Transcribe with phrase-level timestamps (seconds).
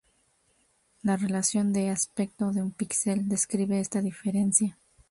[1.03, 4.79] La relación de aspecto de un pixel describe esta diferencia.